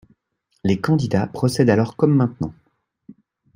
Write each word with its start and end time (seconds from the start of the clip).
Les 0.63 0.81
candidats 0.81 1.27
procèdent 1.27 1.69
alors 1.69 1.95
comme 1.95 2.15
maintenant. 2.15 2.55